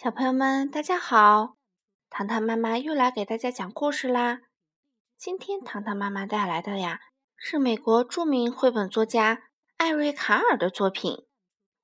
[0.00, 1.56] 小朋友们，大家好！
[2.08, 4.42] 糖糖妈妈又来给大家讲故事啦。
[5.16, 7.00] 今天糖糖妈妈带来的呀，
[7.36, 11.26] 是美国著名绘本作家艾瑞卡尔的作品，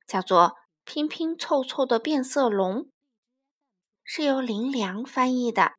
[0.07, 0.51] 叫做
[0.85, 2.83] 《拼拼凑凑的变色龙》，
[4.05, 5.73] 是由林良翻译的。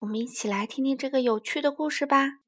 [0.00, 2.40] 我们一起来听听这个有趣的故事吧。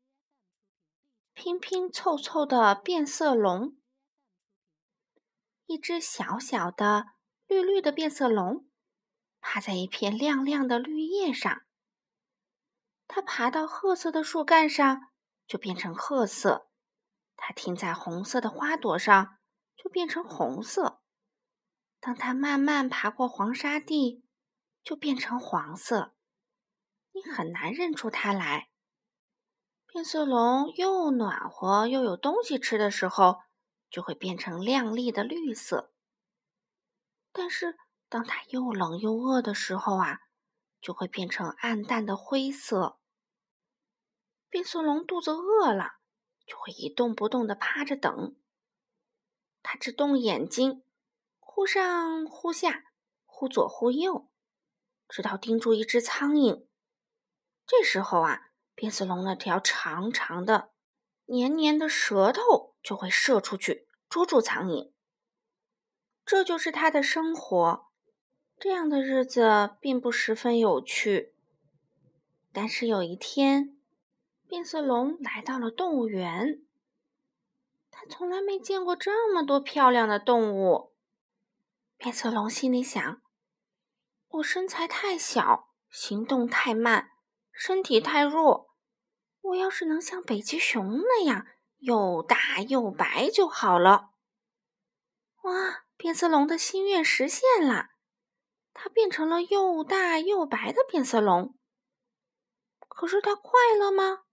[1.32, 3.78] 拼拼凑凑的变色龙，
[5.64, 7.06] 一只小小的
[7.46, 8.66] 绿绿的变色龙。
[9.42, 11.62] 趴在一片亮亮的绿叶上，
[13.06, 15.10] 它爬到褐色的树干上，
[15.46, 16.68] 就变成褐色；
[17.36, 19.36] 它停在红色的花朵上，
[19.76, 21.02] 就变成红色；
[22.00, 24.24] 当它慢慢爬过黄沙地，
[24.82, 26.14] 就变成黄色。
[27.10, 28.70] 你很难认出它来。
[29.86, 33.42] 变色龙又暖和又有东西吃的时候，
[33.90, 35.92] 就会变成亮丽的绿色。
[37.32, 37.76] 但是，
[38.12, 40.20] 当它又冷又饿的时候啊，
[40.82, 43.00] 就会变成暗淡的灰色。
[44.50, 45.92] 变色龙肚子饿了，
[46.44, 48.36] 就会一动不动地趴着等。
[49.62, 50.84] 它只动眼睛，
[51.40, 52.84] 忽上忽下，
[53.24, 54.30] 忽左忽右，
[55.08, 56.66] 直到盯住一只苍蝇。
[57.64, 60.74] 这时候啊，变色龙那条长长的、
[61.24, 64.92] 黏黏的舌头就会射出去，捉住苍蝇。
[66.26, 67.90] 这就是它的生活。
[68.62, 71.34] 这样的日子并不十分有趣。
[72.52, 73.76] 但是有一天，
[74.46, 76.62] 变色龙来到了动物园。
[77.90, 80.92] 他从来没见过这么多漂亮的动物。
[81.96, 83.20] 变色龙心里想
[84.30, 87.10] ：“我身材太小，行动太慢，
[87.50, 88.76] 身体太弱。
[89.40, 94.10] 我要是能像北极熊那样又大又白就好了。”
[95.42, 95.82] 哇！
[95.96, 97.88] 变色龙的心愿实现了。
[98.74, 101.54] 它变成了又大又白的变色龙，
[102.88, 104.24] 可是它快乐吗？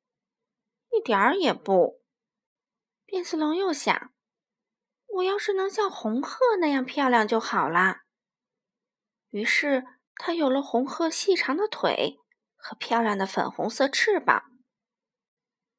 [0.92, 2.02] 一点儿也不。
[3.06, 4.14] 变色龙又想：
[5.08, 8.06] 我要是能像红鹤那样漂亮就好啦。
[9.30, 9.86] 于是，
[10.16, 12.20] 它有了红鹤细长的腿
[12.56, 14.46] 和漂亮的粉红色翅膀。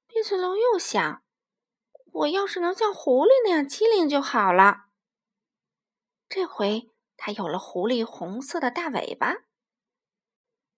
[0.06, 1.22] 变色龙又想：
[2.12, 4.86] 我要是能像狐狸那样机灵就好了。
[6.28, 6.89] 这回。
[7.22, 9.34] 它有了狐狸红色的大尾巴。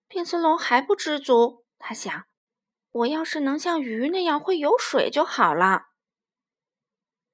[0.08, 2.24] 变色龙还不知足，他想：
[2.90, 5.90] 我要是能像鱼那样会游水就好了。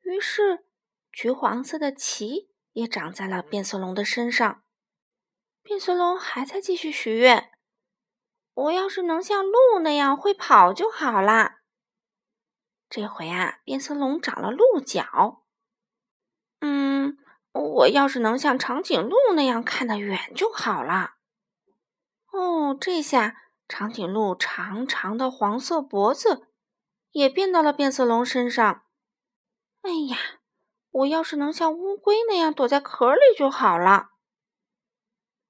[0.03, 0.67] 于是，
[1.11, 4.63] 橘黄色的鳍也长在了变色龙的身上。
[5.63, 7.51] 变色龙还在继续许愿：
[8.53, 11.63] 我要是能像鹿那样会跑就好啦。
[12.91, 15.43] 这回啊，变色龙长了鹿角。
[16.61, 16.88] 嗯。
[17.59, 21.15] 我要是能像长颈鹿那样看得远就好了。
[22.33, 23.37] 哦，这下
[23.67, 26.49] 长颈鹿长长的黄色脖子
[27.11, 28.83] 也变到了变色龙身上。
[29.83, 30.17] 哎呀，
[30.91, 34.11] 我要是能像乌龟那样躲在壳里就好了。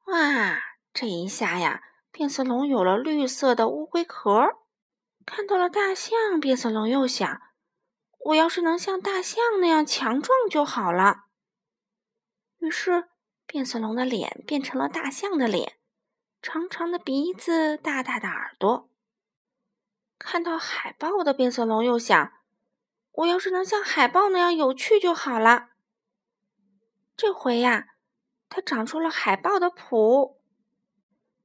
[0.07, 0.59] 哇，
[0.93, 4.57] 这一下呀，变色龙有了绿色的乌龟壳。
[5.27, 7.41] 看到了大象，变色龙又想：
[8.25, 11.28] 我要是能像大象那样强壮就好了。
[12.59, 13.09] 于是，
[13.47, 15.79] 变色龙的脸变成了大象的脸，
[16.43, 18.91] 长长的鼻子，大大的耳朵。
[20.19, 22.33] 看到海豹的变色龙又想：
[23.13, 25.71] 我要是能像海豹那样有趣就好了。
[27.17, 27.95] 这回呀，
[28.49, 30.37] 它长出了海豹的蹼。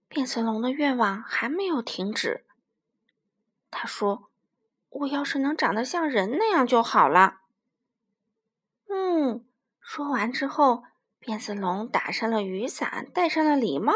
[0.07, 2.45] 变色龙的愿望还没有停止。
[3.69, 4.31] 他说
[4.89, 7.41] ：“我要是能长得像人那样就好了。”
[8.89, 9.47] 嗯，
[9.79, 10.85] 说完之后。
[11.23, 13.93] 变色龙打上了雨伞，戴上了礼帽，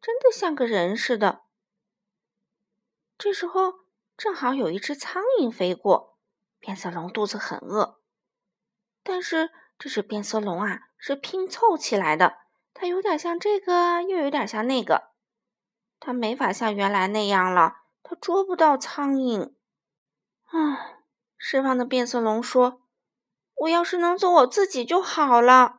[0.00, 1.42] 真的像个人似的。
[3.18, 3.80] 这时候，
[4.16, 6.16] 正好有一只苍蝇飞过，
[6.58, 8.00] 变色龙肚子很饿。
[9.02, 12.38] 但是，这只变色龙啊，是拼凑起来的，
[12.72, 15.10] 它有点像这个，又有点像那个，
[15.98, 19.52] 它没法像原来那样了，它捉不到苍蝇。
[20.46, 21.02] 啊！
[21.36, 22.80] 失望的变色龙说
[23.54, 25.76] ：“我要是能做我自己就好了。”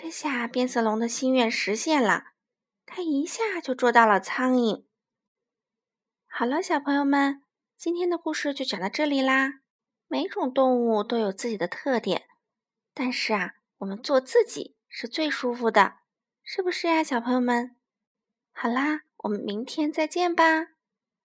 [0.00, 2.26] 这下变色龙的心愿实现了，
[2.86, 4.84] 它一下就捉到了苍蝇。
[6.28, 7.42] 好了，小朋友们，
[7.76, 9.54] 今天的故事就讲到这里啦。
[10.06, 12.28] 每种动物都有自己的特点，
[12.94, 15.96] 但是啊，我们做自己是最舒服的，
[16.44, 17.74] 是不是呀，小朋友们？
[18.52, 20.68] 好啦，我们明天再见吧。